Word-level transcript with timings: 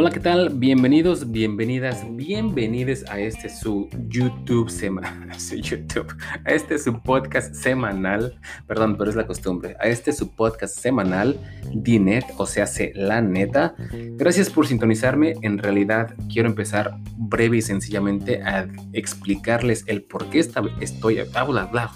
Hola, 0.00 0.10
¿qué 0.10 0.20
tal? 0.20 0.50
Bienvenidos, 0.50 1.32
bienvenidas, 1.32 2.06
bienvenidos 2.08 3.04
a 3.10 3.18
este 3.18 3.48
su 3.48 3.88
YouTube 4.06 4.70
semanal, 4.70 5.36
YouTube, 5.60 6.16
a 6.44 6.52
este 6.52 6.78
su 6.78 7.02
podcast 7.02 7.52
semanal, 7.52 8.38
perdón, 8.68 8.96
pero 8.96 9.10
es 9.10 9.16
la 9.16 9.26
costumbre, 9.26 9.74
a 9.80 9.88
este 9.88 10.12
su 10.12 10.30
podcast 10.36 10.78
semanal, 10.78 11.36
Dinet, 11.74 12.26
o 12.36 12.46
sea, 12.46 12.62
hace 12.62 12.92
la 12.94 13.20
neta. 13.20 13.74
Gracias 13.90 14.50
por 14.50 14.68
sintonizarme. 14.68 15.34
En 15.42 15.58
realidad, 15.58 16.14
quiero 16.32 16.48
empezar 16.48 16.96
breve 17.16 17.56
y 17.56 17.62
sencillamente 17.62 18.40
a 18.40 18.68
explicarles 18.92 19.82
el 19.88 20.04
por 20.04 20.30
qué 20.30 20.38
estoy, 20.38 21.18
bla, 21.32 21.64
bla, 21.64 21.90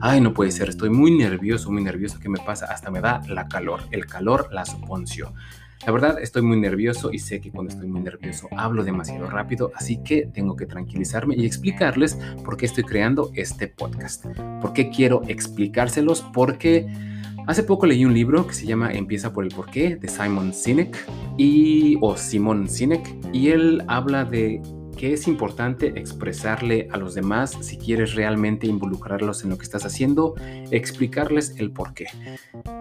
Ay, 0.00 0.20
no 0.20 0.32
puede 0.32 0.52
ser, 0.52 0.68
estoy 0.68 0.90
muy 0.90 1.10
nervioso, 1.10 1.72
muy 1.72 1.82
nervioso. 1.82 2.20
¿Qué 2.20 2.28
me 2.28 2.38
pasa? 2.38 2.66
Hasta 2.66 2.92
me 2.92 3.00
da 3.00 3.20
la 3.26 3.48
calor. 3.48 3.80
El 3.90 4.06
calor 4.06 4.48
la 4.52 4.64
suponcio. 4.64 5.34
La 5.86 5.92
verdad 5.92 6.18
estoy 6.20 6.42
muy 6.42 6.58
nervioso 6.58 7.12
y 7.12 7.18
sé 7.18 7.40
que 7.40 7.50
cuando 7.50 7.72
estoy 7.72 7.88
muy 7.88 8.00
nervioso 8.00 8.48
hablo 8.56 8.84
demasiado 8.84 9.30
rápido, 9.30 9.70
así 9.74 10.02
que 10.02 10.26
tengo 10.26 10.56
que 10.56 10.66
tranquilizarme 10.66 11.34
y 11.36 11.46
explicarles 11.46 12.18
por 12.44 12.56
qué 12.56 12.66
estoy 12.66 12.84
creando 12.84 13.30
este 13.34 13.68
podcast. 13.68 14.26
¿Por 14.60 14.72
qué 14.72 14.90
quiero 14.90 15.22
explicárselos? 15.28 16.22
Porque 16.32 16.86
hace 17.46 17.62
poco 17.62 17.86
leí 17.86 18.04
un 18.04 18.12
libro 18.12 18.46
que 18.46 18.54
se 18.54 18.66
llama 18.66 18.92
Empieza 18.92 19.32
por 19.32 19.44
el 19.44 19.54
porqué 19.54 19.96
de 19.96 20.08
Simon 20.08 20.52
Sinek 20.52 20.96
y 21.36 21.96
o 22.00 22.16
Simon 22.16 22.68
Sinek 22.68 23.16
y 23.32 23.48
él 23.48 23.84
habla 23.86 24.24
de 24.24 24.60
que 24.98 25.12
es 25.12 25.28
importante 25.28 25.98
expresarle 26.00 26.88
a 26.90 26.96
los 26.96 27.14
demás 27.14 27.56
si 27.60 27.78
quieres 27.78 28.14
realmente 28.16 28.66
involucrarlos 28.66 29.44
en 29.44 29.50
lo 29.50 29.56
que 29.56 29.62
estás 29.62 29.86
haciendo, 29.86 30.34
explicarles 30.72 31.54
el 31.58 31.70
por 31.70 31.94
qué. 31.94 32.06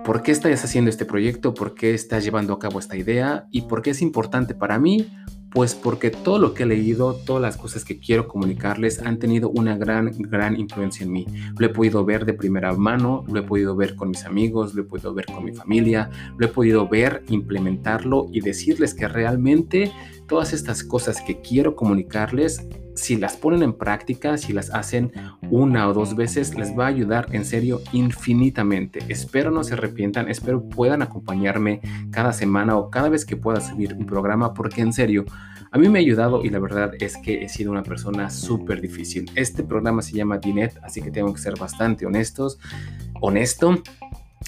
¿Por 0.03 0.23
qué 0.23 0.31
estás 0.31 0.65
haciendo 0.65 0.89
este 0.89 1.05
proyecto? 1.05 1.53
¿Por 1.53 1.75
qué 1.75 1.93
estás 1.93 2.23
llevando 2.23 2.53
a 2.53 2.59
cabo 2.59 2.79
esta 2.79 2.97
idea? 2.97 3.45
¿Y 3.51 3.61
por 3.61 3.83
qué 3.83 3.91
es 3.91 4.01
importante 4.01 4.55
para 4.55 4.79
mí? 4.79 5.07
Pues 5.51 5.75
porque 5.75 6.09
todo 6.09 6.39
lo 6.39 6.53
que 6.55 6.63
he 6.63 6.65
leído, 6.65 7.13
todas 7.13 7.41
las 7.41 7.55
cosas 7.55 7.85
que 7.85 7.99
quiero 7.99 8.27
comunicarles 8.27 8.99
han 8.99 9.19
tenido 9.19 9.49
una 9.49 9.77
gran, 9.77 10.11
gran 10.17 10.59
influencia 10.59 11.05
en 11.05 11.11
mí. 11.11 11.25
Lo 11.57 11.67
he 11.67 11.69
podido 11.69 12.03
ver 12.03 12.25
de 12.25 12.33
primera 12.33 12.73
mano, 12.73 13.25
lo 13.27 13.39
he 13.39 13.43
podido 13.43 13.75
ver 13.75 13.95
con 13.95 14.09
mis 14.09 14.25
amigos, 14.25 14.73
lo 14.73 14.81
he 14.81 14.85
podido 14.85 15.13
ver 15.13 15.25
con 15.27 15.45
mi 15.45 15.53
familia, 15.53 16.09
lo 16.37 16.47
he 16.47 16.49
podido 16.49 16.87
ver, 16.87 17.23
implementarlo 17.29 18.27
y 18.31 18.41
decirles 18.41 18.93
que 18.93 19.07
realmente 19.07 19.91
todas 20.27 20.53
estas 20.53 20.83
cosas 20.83 21.21
que 21.21 21.41
quiero 21.41 21.75
comunicarles, 21.75 22.67
si 22.97 23.15
las 23.15 23.37
ponen 23.37 23.63
en 23.63 23.73
práctica, 23.73 24.37
si 24.37 24.53
las 24.53 24.73
hacen 24.73 25.11
una 25.49 25.87
o 25.87 25.93
dos 25.93 26.15
veces, 26.15 26.55
les 26.55 26.77
va 26.77 26.85
a 26.85 26.89
ayudar 26.89 27.27
en 27.31 27.45
serio 27.45 27.81
infinitamente. 27.93 28.99
Espero 29.07 29.51
no 29.51 29.63
se 29.63 29.75
arrepientan, 29.75 30.29
espero 30.29 30.67
puedan 30.67 31.01
acompañarme 31.01 31.81
cada 32.11 32.33
semana 32.33 32.75
o 32.75 32.89
cada 32.89 33.09
vez 33.09 33.25
que 33.25 33.37
pueda 33.37 33.61
subir 33.61 33.93
un 33.93 34.05
programa, 34.05 34.53
porque 34.53 34.81
en 34.81 34.93
serio, 34.93 35.25
a 35.71 35.77
mí 35.77 35.89
me 35.89 35.99
ha 35.99 36.01
ayudado 36.01 36.43
y 36.43 36.49
la 36.49 36.59
verdad 36.59 36.91
es 36.99 37.17
que 37.17 37.43
he 37.43 37.49
sido 37.49 37.71
una 37.71 37.83
persona 37.83 38.29
súper 38.29 38.81
difícil. 38.81 39.29
Este 39.35 39.63
programa 39.63 40.01
se 40.01 40.15
llama 40.15 40.39
Dinet, 40.39 40.79
así 40.81 41.01
que 41.01 41.11
tengo 41.11 41.33
que 41.33 41.41
ser 41.41 41.57
bastante 41.57 42.05
honestos, 42.05 42.57
honesto. 43.21 43.83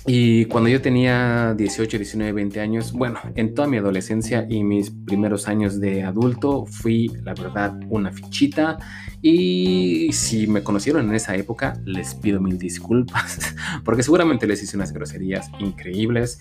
Y 0.05 0.45
cuando 0.45 0.69
yo 0.69 0.81
tenía 0.81 1.53
18, 1.55 1.97
19, 1.97 2.31
20 2.31 2.59
años, 2.61 2.93
bueno, 2.93 3.19
en 3.35 3.53
toda 3.53 3.67
mi 3.67 3.77
adolescencia 3.77 4.45
y 4.49 4.63
mis 4.63 4.91
primeros 4.91 5.47
años 5.47 5.79
de 5.79 6.03
adulto, 6.03 6.65
fui, 6.65 7.11
la 7.23 7.33
verdad, 7.33 7.77
una 7.89 8.11
fichita. 8.11 8.77
Y 9.21 10.09
si 10.13 10.47
me 10.47 10.63
conocieron 10.63 11.09
en 11.09 11.15
esa 11.15 11.35
época, 11.35 11.79
les 11.83 12.15
pido 12.15 12.39
mil 12.39 12.57
disculpas, 12.57 13.55
porque 13.83 14.01
seguramente 14.01 14.47
les 14.47 14.63
hice 14.63 14.77
unas 14.77 14.93
groserías 14.93 15.51
increíbles. 15.59 16.39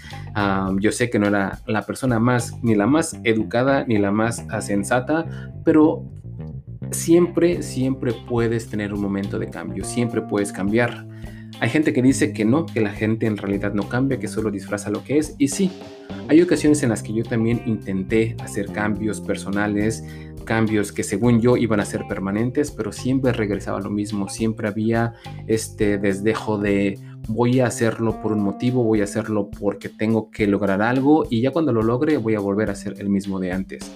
yo 0.79 0.93
sé 0.93 1.11
que 1.11 1.19
no 1.19 1.27
era 1.27 1.61
la 1.67 1.83
persona 1.85 2.19
más, 2.21 2.55
ni 2.63 2.75
la 2.75 2.87
más 2.87 3.19
educada, 3.25 3.85
ni 3.87 3.99
la 3.99 4.13
más 4.13 4.45
sensata, 4.61 5.27
pero 5.65 6.05
siempre, 6.93 7.63
siempre 7.63 8.13
puedes 8.13 8.69
tener 8.69 8.95
un 8.95 9.01
momento 9.01 9.39
de 9.39 9.51
cambio, 9.51 9.85
siempre 9.85 10.23
puedes 10.23 10.53
cambiar. 10.53 11.07
Hay 11.61 11.71
gente 11.71 11.93
que 11.93 12.03
dice 12.03 12.33
que 12.33 12.45
no, 12.45 12.67
que 12.67 12.81
la 12.81 12.93
gente 12.93 13.27
en 13.27 13.37
realidad 13.37 13.75
no 13.75 13.89
cambia, 13.89 14.19
que 14.19 14.29
solo 14.29 14.51
disfraza 14.51 14.91
lo 14.91 15.03
que 15.03 15.19
es. 15.19 15.35
Y 15.39 15.49
sí, 15.49 15.71
hay 16.29 16.41
ocasiones 16.41 16.83
en 16.83 16.91
las 16.91 17.03
que 17.03 17.13
yo 17.13 17.25
también 17.25 17.63
intenté 17.67 18.37
hacer 18.41 18.67
cambios 18.67 19.21
personales, 19.21 20.05
cambios 20.45 20.93
que 20.93 21.03
según 21.03 21.41
yo 21.41 21.57
iban 21.57 21.81
a 21.81 21.85
ser 21.85 22.07
permanentes, 22.09 22.71
pero 22.71 22.93
siempre 22.93 23.33
regresaba 23.33 23.81
lo 23.81 23.91
mismo. 23.91 24.29
Siempre 24.29 24.69
había 24.69 25.15
este 25.47 25.99
desdejo 25.99 26.59
de 26.59 26.99
voy 27.29 27.61
a 27.61 27.67
hacerlo 27.67 28.21
por 28.23 28.33
un 28.33 28.43
motivo, 28.43 28.85
voy 28.85 29.01
a 29.01 29.05
hacerlo 29.05 29.51
porque 29.51 29.89
tengo 29.89 30.31
que 30.31 30.47
lograr 30.47 30.81
algo 30.81 31.27
y 31.29 31.41
ya 31.43 31.51
cuando 31.51 31.73
lo 31.73 31.83
logre 31.83 32.17
voy 32.17 32.35
a 32.35 32.41
volver 32.41 32.71
a 32.71 32.75
ser 32.75 32.95
el 32.99 33.09
mismo 33.09 33.41
de 33.41 33.53
antes. 33.53 33.91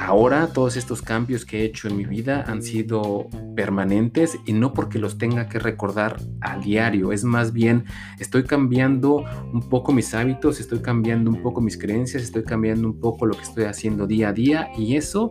Ahora 0.00 0.46
todos 0.46 0.78
estos 0.78 1.02
cambios 1.02 1.44
que 1.44 1.60
he 1.60 1.64
hecho 1.64 1.86
en 1.86 1.98
mi 1.98 2.06
vida 2.06 2.42
han 2.48 2.62
sido 2.62 3.28
permanentes 3.54 4.38
y 4.46 4.54
no 4.54 4.72
porque 4.72 4.98
los 4.98 5.18
tenga 5.18 5.46
que 5.46 5.58
recordar 5.58 6.16
a 6.40 6.56
diario, 6.56 7.12
es 7.12 7.22
más 7.22 7.52
bien 7.52 7.84
estoy 8.18 8.44
cambiando 8.44 9.24
un 9.52 9.68
poco 9.68 9.92
mis 9.92 10.14
hábitos, 10.14 10.58
estoy 10.58 10.78
cambiando 10.78 11.30
un 11.30 11.42
poco 11.42 11.60
mis 11.60 11.76
creencias, 11.76 12.22
estoy 12.22 12.44
cambiando 12.44 12.88
un 12.88 12.98
poco 12.98 13.26
lo 13.26 13.34
que 13.34 13.42
estoy 13.42 13.64
haciendo 13.64 14.06
día 14.06 14.30
a 14.30 14.32
día 14.32 14.70
y 14.74 14.96
eso 14.96 15.30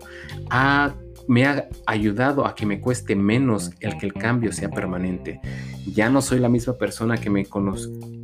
ha 0.52 0.94
me 1.28 1.46
ha 1.46 1.68
ayudado 1.86 2.46
a 2.46 2.56
que 2.56 2.66
me 2.66 2.80
cueste 2.80 3.16
menos 3.16 3.72
el 3.82 3.98
que 3.98 4.06
el 4.06 4.14
cambio 4.14 4.52
sea 4.52 4.70
permanente. 4.70 5.40
Ya 5.86 6.10
no 6.10 6.22
soy 6.22 6.40
la 6.40 6.50
misma 6.50 6.74
persona 6.74 7.18
que 7.18 7.30
me 7.30 7.46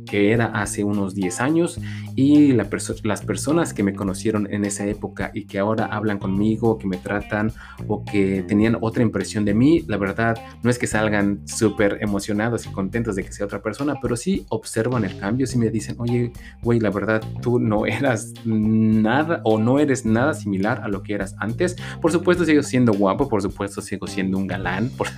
que 0.06 0.32
era 0.32 0.46
hace 0.46 0.84
unos 0.84 1.14
10 1.14 1.40
años 1.40 1.80
y 2.14 2.52
las 2.52 3.22
personas 3.22 3.74
que 3.74 3.82
me 3.82 3.94
conocieron 3.94 4.52
en 4.52 4.64
esa 4.64 4.86
época 4.86 5.30
y 5.34 5.44
que 5.44 5.58
ahora 5.58 5.86
hablan 5.86 6.18
conmigo, 6.18 6.78
que 6.78 6.86
me 6.86 6.96
tratan 6.96 7.52
o 7.86 8.04
que 8.04 8.42
tenían 8.42 8.78
otra 8.80 9.02
impresión 9.02 9.44
de 9.44 9.52
mí, 9.52 9.84
la 9.86 9.98
verdad 9.98 10.36
no 10.62 10.70
es 10.70 10.78
que 10.78 10.86
salgan 10.86 11.46
súper 11.46 11.98
emocionados 12.00 12.66
y 12.66 12.70
contentos 12.70 13.16
de 13.16 13.24
que 13.24 13.32
sea 13.32 13.46
otra 13.46 13.62
persona, 13.62 13.96
pero 14.00 14.16
sí 14.16 14.46
observan 14.48 15.04
el 15.04 15.18
cambio, 15.18 15.46
sí 15.46 15.58
me 15.58 15.68
dicen, 15.68 15.96
oye, 15.98 16.32
güey, 16.62 16.80
la 16.80 16.90
verdad 16.90 17.22
tú 17.42 17.58
no 17.58 17.86
eras 17.86 18.32
nada 18.44 19.40
o 19.44 19.58
no 19.58 19.78
eres 19.78 20.06
nada 20.06 20.34
similar 20.34 20.80
a 20.82 20.88
lo 20.88 21.02
que 21.02 21.14
eras 21.14 21.34
antes. 21.38 21.76
Por 22.00 22.12
supuesto 22.12 22.44
sigo 22.44 22.62
siendo 22.62 22.92
guapo, 22.92 23.28
por 23.28 23.42
supuesto 23.42 23.80
sigo 23.80 24.06
siendo 24.06 24.38
un 24.38 24.46
galán. 24.46 24.90
Por... 24.96 25.08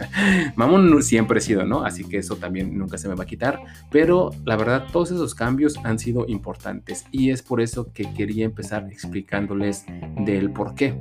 Mamón 0.57 1.03
siempre 1.03 1.39
he 1.39 1.43
sido, 1.43 1.65
¿no? 1.65 1.85
Así 1.85 2.05
que 2.05 2.19
eso 2.19 2.37
también 2.37 2.77
nunca 2.77 2.99
se 2.99 3.09
me 3.09 3.15
va 3.15 3.25
a 3.25 3.27
quitar. 3.27 3.61
Pero 3.91 4.31
la 4.45 4.57
verdad, 4.57 4.78
todos 4.87 5.11
esos 5.11 5.35
cambios 5.35 5.77
han 5.85 5.99
sido 5.99 6.25
importantes 6.29 7.05
y 7.11 7.31
es 7.31 7.43
por 7.43 7.61
eso 7.61 7.93
que 7.93 8.13
quería 8.15 8.45
empezar 8.45 8.89
explicándoles 8.91 9.85
del 10.25 10.51
por 10.53 10.75
qué. 10.75 10.95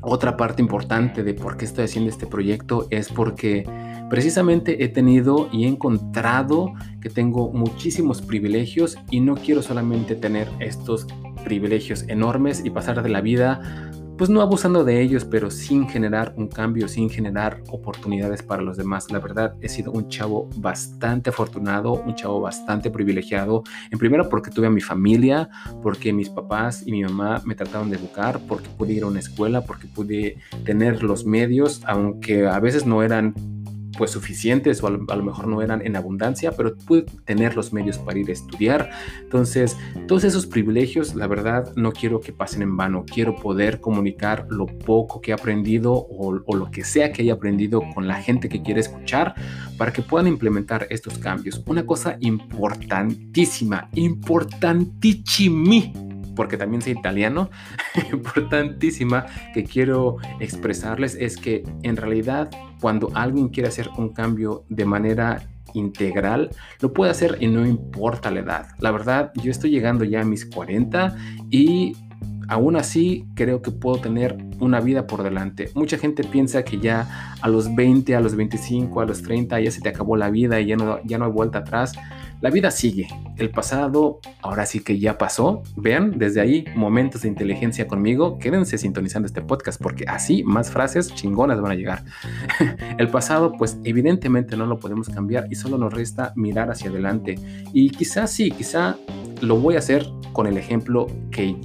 Otra 0.00 0.36
parte 0.36 0.62
importante 0.62 1.24
de 1.24 1.34
por 1.34 1.56
qué 1.56 1.64
estoy 1.64 1.84
haciendo 1.84 2.10
este 2.10 2.26
proyecto 2.26 2.86
es 2.90 3.08
porque 3.08 3.64
precisamente 4.08 4.84
he 4.84 4.88
tenido 4.88 5.48
y 5.52 5.64
he 5.64 5.68
encontrado 5.68 6.72
que 7.00 7.10
tengo 7.10 7.52
muchísimos 7.52 8.22
privilegios 8.22 8.96
y 9.10 9.20
no 9.20 9.34
quiero 9.34 9.60
solamente 9.60 10.14
tener 10.14 10.48
estos 10.60 11.06
privilegios 11.44 12.04
enormes 12.08 12.62
y 12.64 12.70
pasar 12.70 13.02
de 13.02 13.08
la 13.08 13.20
vida 13.20 13.87
pues 14.18 14.28
no 14.28 14.42
abusando 14.42 14.84
de 14.84 15.00
ellos, 15.00 15.24
pero 15.24 15.48
sin 15.48 15.88
generar 15.88 16.34
un 16.36 16.48
cambio, 16.48 16.88
sin 16.88 17.08
generar 17.08 17.62
oportunidades 17.70 18.42
para 18.42 18.62
los 18.62 18.76
demás. 18.76 19.12
La 19.12 19.20
verdad, 19.20 19.54
he 19.60 19.68
sido 19.68 19.92
un 19.92 20.08
chavo 20.08 20.50
bastante 20.56 21.30
afortunado, 21.30 21.92
un 21.92 22.16
chavo 22.16 22.40
bastante 22.40 22.90
privilegiado. 22.90 23.62
En 23.92 23.98
primero 23.98 24.28
porque 24.28 24.50
tuve 24.50 24.66
a 24.66 24.70
mi 24.70 24.80
familia, 24.80 25.48
porque 25.82 26.12
mis 26.12 26.28
papás 26.28 26.82
y 26.84 26.90
mi 26.90 27.04
mamá 27.04 27.40
me 27.44 27.54
trataron 27.54 27.90
de 27.90 27.96
educar, 27.96 28.40
porque 28.48 28.68
pude 28.76 28.92
ir 28.94 29.04
a 29.04 29.06
una 29.06 29.20
escuela, 29.20 29.64
porque 29.64 29.86
pude 29.86 30.36
tener 30.64 31.04
los 31.04 31.24
medios, 31.24 31.80
aunque 31.86 32.48
a 32.48 32.58
veces 32.58 32.84
no 32.86 33.04
eran 33.04 33.34
pues 33.98 34.12
suficientes 34.12 34.82
o 34.82 34.86
a 34.86 34.90
lo, 34.90 35.24
mejor 35.24 35.48
no 35.48 35.60
eran 35.60 35.84
en 35.84 35.96
abundancia, 35.96 36.52
pero 36.52 36.76
pude 36.76 37.02
tener 37.24 37.56
los 37.56 37.72
medios 37.72 37.98
para 37.98 38.18
ir 38.18 38.30
a 38.30 38.32
estudiar. 38.32 38.90
Entonces, 39.20 39.76
todos 40.06 40.22
esos 40.22 40.46
privilegios, 40.46 41.16
la 41.16 41.26
verdad, 41.26 41.72
no 41.74 41.92
quiero 41.92 42.20
que 42.20 42.32
pasen 42.32 42.62
en 42.62 42.76
vano. 42.76 43.04
Quiero 43.04 43.34
poder 43.34 43.80
comunicar 43.80 44.46
lo 44.48 44.66
poco 44.66 45.20
que 45.20 45.32
he 45.32 45.34
aprendido 45.34 45.92
o, 45.92 46.32
lo 46.32 46.70
que 46.70 46.84
sea 46.84 47.12
que 47.12 47.22
haya 47.22 47.34
aprendido 47.34 47.82
con 47.94 48.06
la 48.06 48.22
gente 48.22 48.48
que 48.48 48.62
quiere 48.62 48.80
escuchar 48.80 49.34
para 49.76 49.92
que 49.92 50.02
puedan 50.02 50.28
implementar 50.28 50.86
estos 50.90 51.18
cambios. 51.18 51.62
Una 51.66 51.84
cosa 51.84 52.16
importantísima, 52.20 53.90
importantísima 53.94 56.07
porque 56.38 56.56
también 56.56 56.80
soy 56.80 56.92
italiano, 56.92 57.50
importantísima 58.12 59.26
que 59.52 59.64
quiero 59.64 60.18
expresarles 60.38 61.16
es 61.16 61.36
que 61.36 61.64
en 61.82 61.96
realidad 61.96 62.48
cuando 62.80 63.10
alguien 63.14 63.48
quiere 63.48 63.68
hacer 63.68 63.90
un 63.98 64.10
cambio 64.10 64.64
de 64.68 64.84
manera 64.84 65.42
integral, 65.74 66.50
lo 66.80 66.92
puede 66.92 67.10
hacer 67.10 67.38
y 67.40 67.48
no 67.48 67.66
importa 67.66 68.30
la 68.30 68.38
edad. 68.38 68.68
La 68.78 68.92
verdad, 68.92 69.32
yo 69.42 69.50
estoy 69.50 69.70
llegando 69.70 70.04
ya 70.04 70.20
a 70.20 70.24
mis 70.24 70.46
40 70.46 71.16
y 71.50 71.96
aún 72.46 72.76
así 72.76 73.26
creo 73.34 73.60
que 73.60 73.72
puedo 73.72 73.98
tener 73.98 74.38
una 74.60 74.80
vida 74.80 75.08
por 75.08 75.24
delante. 75.24 75.70
Mucha 75.74 75.98
gente 75.98 76.22
piensa 76.22 76.62
que 76.62 76.78
ya 76.78 77.34
a 77.40 77.48
los 77.48 77.74
20, 77.74 78.14
a 78.14 78.20
los 78.20 78.36
25, 78.36 79.00
a 79.00 79.06
los 79.06 79.22
30 79.22 79.60
ya 79.60 79.72
se 79.72 79.80
te 79.80 79.88
acabó 79.88 80.16
la 80.16 80.30
vida 80.30 80.60
y 80.60 80.66
ya 80.66 80.76
no, 80.76 81.00
ya 81.04 81.18
no 81.18 81.24
hay 81.24 81.32
vuelta 81.32 81.58
atrás. 81.58 81.94
La 82.40 82.50
vida 82.50 82.70
sigue. 82.70 83.08
El 83.36 83.50
pasado 83.50 84.20
ahora 84.42 84.64
sí 84.64 84.80
que 84.80 84.98
ya 84.98 85.18
pasó. 85.18 85.62
Vean, 85.76 86.18
desde 86.18 86.40
ahí, 86.40 86.64
momentos 86.76 87.22
de 87.22 87.28
inteligencia 87.28 87.88
conmigo. 87.88 88.38
Quédense 88.38 88.78
sintonizando 88.78 89.26
este 89.26 89.42
podcast 89.42 89.82
porque 89.82 90.04
así 90.06 90.44
más 90.44 90.70
frases 90.70 91.12
chingonas 91.14 91.60
van 91.60 91.72
a 91.72 91.74
llegar. 91.74 92.04
El 92.98 93.08
pasado, 93.08 93.52
pues 93.52 93.78
evidentemente 93.82 94.56
no 94.56 94.66
lo 94.66 94.78
podemos 94.78 95.08
cambiar 95.08 95.48
y 95.50 95.56
solo 95.56 95.78
nos 95.78 95.92
resta 95.92 96.32
mirar 96.36 96.70
hacia 96.70 96.90
adelante. 96.90 97.34
Y 97.72 97.90
quizás 97.90 98.30
sí, 98.30 98.52
quizá 98.52 98.96
lo 99.40 99.56
voy 99.56 99.74
a 99.74 99.78
hacer 99.78 100.06
con 100.32 100.46
el 100.46 100.56
ejemplo 100.56 101.08
que, 101.32 101.56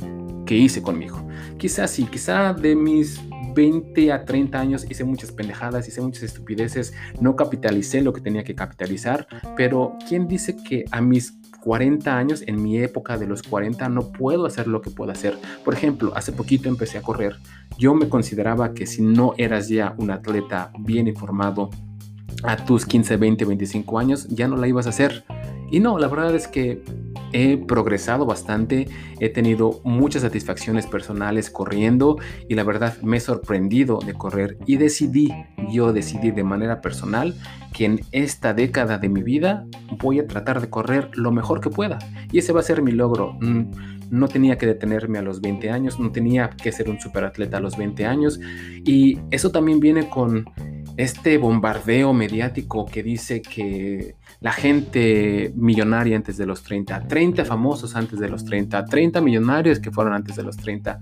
que 0.46 0.56
hice 0.56 0.82
conmigo. 0.82 1.28
Quizás 1.58 1.92
sí, 1.92 2.06
quizá 2.06 2.54
de 2.54 2.76
mis 2.76 3.22
20 3.54 4.12
a 4.12 4.26
30 4.26 4.60
años 4.60 4.86
hice 4.90 5.04
muchas 5.04 5.32
pendejadas, 5.32 5.88
hice 5.88 6.02
muchas 6.02 6.24
estupideces, 6.24 6.94
no 7.20 7.36
capitalicé 7.36 8.02
lo 8.02 8.14
que 8.14 8.22
tenía 8.22 8.44
que 8.44 8.56
capitalizar, 8.56 9.28
pero 9.56 9.98
¿quién 10.08 10.28
dice 10.28 10.56
que 10.56 10.86
a 10.92 11.02
mis 11.02 11.38
40 11.64 12.18
años, 12.18 12.44
en 12.46 12.62
mi 12.62 12.78
época 12.80 13.18
de 13.18 13.26
los 13.26 13.42
40, 13.42 13.88
no 13.88 14.12
puedo 14.12 14.46
hacer 14.46 14.68
lo 14.68 14.82
que 14.82 14.90
puedo 14.90 15.14
hacer. 15.14 15.38
Por 15.64 15.74
ejemplo, 15.74 16.12
hace 16.14 16.34
poquito 16.34 16.68
empecé 16.68 16.98
a 16.98 17.02
correr. 17.02 17.38
Yo 17.78 17.96
me 17.96 18.10
consideraba 18.10 18.74
que 18.74 18.86
si 18.86 19.02
no 19.02 19.34
eras 19.38 19.70
ya 19.70 19.96
un 19.98 20.12
atleta 20.12 20.74
bien 20.80 21.08
informado 21.08 21.70
a 22.44 22.58
tus 22.58 22.86
15, 22.86 23.16
20, 23.16 23.46
25 23.46 23.98
años, 23.98 24.28
ya 24.28 24.50
no 24.50 24.58
la 24.58 24.68
ibas 24.68 24.88
a 24.88 24.90
hacer. 24.90 25.24
Y 25.74 25.80
no, 25.80 25.98
la 25.98 26.08
verdad 26.08 26.36
es 26.36 26.48
que 26.48 26.84
he 27.32 27.58
progresado 27.58 28.28
bastante, 28.28 28.88
he 29.20 29.30
tenido 29.30 29.82
muchas 29.84 30.22
satisfacciones 30.22 30.86
personales 30.86 31.50
corriendo 31.50 32.20
y 32.48 32.54
la 32.54 32.64
verdad 32.64 33.02
me 33.02 33.18
he 33.18 33.20
sorprendido 33.20 33.98
de 33.98 34.14
correr 34.14 34.60
y 34.68 34.78
decidí, 34.78 35.34
yo 35.72 35.92
decidí 35.92 36.30
de 36.30 36.44
manera 36.44 36.80
personal 36.80 37.34
que 37.74 37.86
en 37.86 38.02
esta 38.12 38.54
década 38.54 39.00
de 39.00 39.10
mi 39.10 39.24
vida 39.24 39.66
voy 39.98 40.20
a 40.20 40.28
tratar 40.28 40.62
de 40.62 40.70
correr 40.70 41.10
lo 41.18 41.32
mejor 41.32 41.60
que 41.60 41.72
pueda 41.72 41.98
y 42.32 42.38
ese 42.38 42.54
va 42.54 42.60
a 42.60 42.64
ser 42.64 42.84
mi 42.84 42.92
logro. 42.92 43.34
Mm, 43.42 43.72
no 44.12 44.28
tenía 44.28 44.60
que 44.60 44.68
detenerme 44.68 45.18
a 45.18 45.24
los 45.24 45.42
20 45.42 45.72
años, 45.72 46.00
no 46.00 46.12
tenía 46.12 46.52
que 46.52 46.72
ser 46.72 46.88
un 46.88 47.00
superatleta 47.00 47.58
a 47.58 47.62
los 47.62 47.78
20 47.78 48.06
años 48.06 48.40
y 48.86 49.18
eso 49.32 49.52
también 49.52 49.80
viene 49.80 50.08
con 50.08 50.46
este 50.98 51.38
bombardeo 51.38 52.14
mediático 52.14 52.86
que 52.86 53.04
dice 53.04 53.42
que 53.42 54.16
la 54.40 54.52
gente 54.52 55.52
millonaria 55.56 56.16
antes 56.16 56.38
de 56.38 56.46
los 56.46 56.64
30, 56.64 57.08
30 57.08 57.46
famosos 57.46 57.96
antes 57.96 58.20
de 58.20 58.30
los 58.30 58.46
30, 58.46 58.86
30 58.86 59.22
millonarios 59.22 59.80
que 59.80 59.92
fueron 59.92 60.14
antes 60.14 60.36
de 60.36 60.44
los 60.44 60.58
30. 60.58 61.00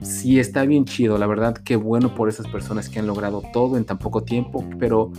Sí, 0.00 0.40
está 0.40 0.64
bien 0.64 0.84
chido, 0.84 1.16
la 1.18 1.26
verdad, 1.26 1.54
qué 1.54 1.76
bueno 1.76 2.14
por 2.14 2.28
esas 2.28 2.48
personas 2.48 2.88
que 2.88 2.98
han 2.98 3.06
logrado 3.06 3.42
todo 3.52 3.76
en 3.76 3.84
tan 3.84 3.98
poco 3.98 4.24
tiempo, 4.24 4.68
pero 4.78 5.12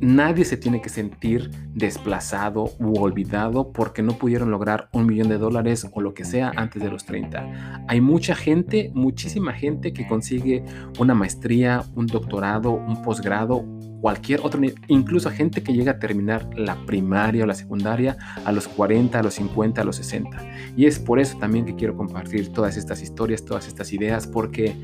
Nadie 0.00 0.46
se 0.46 0.56
tiene 0.56 0.80
que 0.80 0.88
sentir 0.88 1.50
desplazado 1.74 2.72
u 2.78 2.98
olvidado 2.98 3.70
porque 3.70 4.02
no 4.02 4.14
pudieron 4.14 4.50
lograr 4.50 4.88
un 4.92 5.04
millón 5.04 5.28
de 5.28 5.36
dólares 5.36 5.86
o 5.92 6.00
lo 6.00 6.14
que 6.14 6.24
sea 6.24 6.52
antes 6.56 6.82
de 6.82 6.88
los 6.88 7.04
30. 7.04 7.84
Hay 7.86 8.00
mucha 8.00 8.34
gente, 8.34 8.90
muchísima 8.94 9.52
gente 9.52 9.92
que 9.92 10.06
consigue 10.06 10.64
una 10.98 11.14
maestría, 11.14 11.84
un 11.94 12.06
doctorado, 12.06 12.72
un 12.72 13.02
posgrado, 13.02 13.66
cualquier 14.00 14.40
otro, 14.42 14.60
incluso 14.88 15.30
gente 15.30 15.62
que 15.62 15.74
llega 15.74 15.92
a 15.92 15.98
terminar 15.98 16.48
la 16.56 16.76
primaria 16.86 17.44
o 17.44 17.46
la 17.46 17.54
secundaria 17.54 18.16
a 18.46 18.52
los 18.52 18.68
40, 18.68 19.18
a 19.18 19.22
los 19.22 19.34
50, 19.34 19.82
a 19.82 19.84
los 19.84 19.96
60. 19.96 20.38
Y 20.76 20.86
es 20.86 20.98
por 20.98 21.20
eso 21.20 21.36
también 21.38 21.66
que 21.66 21.74
quiero 21.74 21.94
compartir 21.94 22.52
todas 22.52 22.78
estas 22.78 23.02
historias, 23.02 23.44
todas 23.44 23.68
estas 23.68 23.92
ideas, 23.92 24.26
porque 24.26 24.76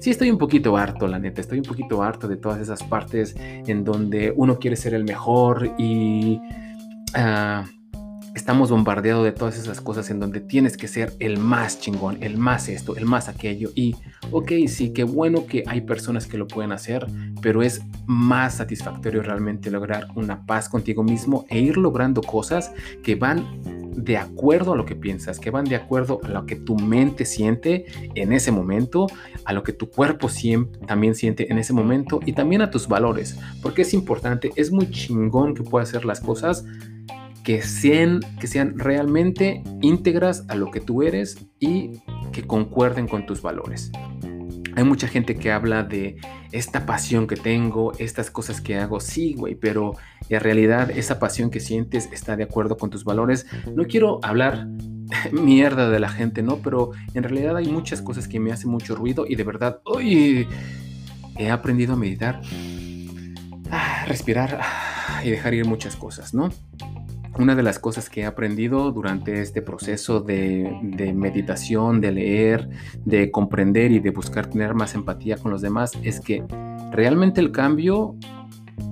sí 0.00 0.10
estoy 0.10 0.30
un 0.30 0.38
poquito 0.38 0.76
harto, 0.76 1.06
la 1.06 1.18
neta, 1.18 1.40
estoy 1.40 1.58
un 1.58 1.64
poquito 1.64 2.02
harto 2.02 2.26
de 2.26 2.36
todas 2.36 2.60
esas 2.60 2.82
partes 2.82 3.36
en 3.38 3.84
donde 3.84 4.32
uno 4.34 4.58
quiere 4.58 4.76
ser 4.76 4.94
el 4.94 5.04
mejor 5.04 5.74
y 5.78 6.40
ah, 7.14 7.64
estamos 8.34 8.70
bombardeados 8.70 9.24
de 9.24 9.32
todas 9.32 9.58
esas 9.58 9.80
cosas 9.80 10.10
en 10.10 10.20
donde 10.20 10.40
tienes 10.40 10.76
que 10.76 10.88
ser 10.88 11.12
el 11.18 11.38
más 11.38 11.80
chingón, 11.80 12.18
el 12.20 12.36
más 12.36 12.68
esto, 12.68 12.96
el 12.96 13.06
más 13.06 13.28
aquello. 13.28 13.70
Y, 13.74 13.96
ok, 14.30 14.52
sí, 14.66 14.92
qué 14.92 15.04
bueno 15.04 15.46
que 15.46 15.64
hay 15.66 15.80
personas 15.80 16.26
que 16.26 16.38
lo 16.38 16.46
pueden 16.46 16.72
hacer, 16.72 17.06
pero 17.42 17.62
es 17.62 17.82
más 18.06 18.54
satisfactorio 18.54 19.22
realmente 19.22 19.70
lograr 19.70 20.08
una 20.14 20.46
paz 20.46 20.68
contigo 20.68 21.02
mismo 21.02 21.46
e 21.48 21.58
ir 21.58 21.76
logrando 21.76 22.22
cosas 22.22 22.72
que 23.02 23.14
van 23.14 23.44
de 23.96 24.16
acuerdo 24.16 24.72
a 24.72 24.76
lo 24.76 24.86
que 24.86 24.94
piensas, 24.94 25.38
que 25.38 25.50
van 25.50 25.64
de 25.64 25.76
acuerdo 25.76 26.20
a 26.22 26.28
lo 26.28 26.46
que 26.46 26.56
tu 26.56 26.76
mente 26.76 27.24
siente 27.24 27.86
en 28.14 28.32
ese 28.32 28.52
momento, 28.52 29.06
a 29.44 29.52
lo 29.52 29.62
que 29.62 29.72
tu 29.72 29.90
cuerpo 29.90 30.28
también 30.86 31.14
siente 31.14 31.50
en 31.50 31.58
ese 31.58 31.72
momento 31.72 32.20
y 32.24 32.32
también 32.32 32.62
a 32.62 32.70
tus 32.70 32.88
valores, 32.88 33.36
porque 33.62 33.82
es 33.82 33.92
importante, 33.92 34.52
es 34.56 34.70
muy 34.70 34.90
chingón 34.90 35.54
que 35.54 35.62
puedas 35.62 35.88
hacer 35.88 36.04
las 36.04 36.20
cosas 36.20 36.64
que 37.44 37.62
sean, 37.62 38.20
que 38.38 38.46
sean 38.46 38.78
realmente 38.78 39.62
íntegras 39.80 40.44
a 40.48 40.54
lo 40.54 40.70
que 40.70 40.80
tú 40.80 41.02
eres 41.02 41.38
y 41.58 42.00
que 42.32 42.46
concuerden 42.46 43.08
con 43.08 43.26
tus 43.26 43.42
valores. 43.42 43.90
Hay 44.76 44.84
mucha 44.84 45.08
gente 45.08 45.34
que 45.34 45.50
habla 45.50 45.82
de 45.82 46.16
esta 46.52 46.86
pasión 46.86 47.26
que 47.26 47.36
tengo, 47.36 47.92
estas 47.98 48.30
cosas 48.30 48.60
que 48.60 48.76
hago, 48.76 49.00
sí, 49.00 49.34
güey, 49.34 49.56
pero 49.56 49.94
en 50.28 50.40
realidad 50.40 50.90
esa 50.90 51.18
pasión 51.18 51.50
que 51.50 51.60
sientes 51.60 52.08
está 52.12 52.36
de 52.36 52.44
acuerdo 52.44 52.76
con 52.76 52.90
tus 52.90 53.04
valores. 53.04 53.46
No 53.74 53.84
quiero 53.84 54.20
hablar 54.22 54.68
mierda 55.32 55.90
de 55.90 55.98
la 55.98 56.08
gente, 56.08 56.42
¿no? 56.42 56.58
Pero 56.58 56.92
en 57.14 57.22
realidad 57.22 57.56
hay 57.56 57.66
muchas 57.66 58.00
cosas 58.00 58.28
que 58.28 58.38
me 58.38 58.52
hacen 58.52 58.70
mucho 58.70 58.94
ruido 58.94 59.26
y 59.26 59.34
de 59.34 59.44
verdad, 59.44 59.80
hoy 59.84 60.46
he 61.36 61.50
aprendido 61.50 61.94
a 61.94 61.96
meditar, 61.96 62.40
a 63.70 64.04
respirar 64.06 64.60
y 65.24 65.30
dejar 65.30 65.54
ir 65.54 65.66
muchas 65.66 65.96
cosas, 65.96 66.32
¿no? 66.32 66.50
Una 67.40 67.54
de 67.54 67.62
las 67.62 67.78
cosas 67.78 68.10
que 68.10 68.20
he 68.20 68.26
aprendido 68.26 68.92
durante 68.92 69.40
este 69.40 69.62
proceso 69.62 70.20
de, 70.20 71.14
meditación, 71.16 72.02
de 72.02 72.12
leer, 72.12 72.68
de 73.06 73.30
comprender 73.30 73.92
y 73.92 73.98
de 73.98 74.10
buscar 74.10 74.48
tener 74.48 74.74
más 74.74 74.94
empatía 74.94 75.38
con 75.38 75.50
los 75.50 75.62
demás 75.62 75.92
es 76.02 76.20
que 76.20 76.44
realmente 76.92 77.40
el 77.40 77.50
cambio 77.50 78.14